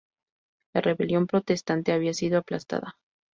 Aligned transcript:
La 0.73 0.81
rebelión 0.81 1.27
protestante 1.27 1.91
había 1.91 2.15
sido 2.15 2.39
aplastada. 2.39 2.97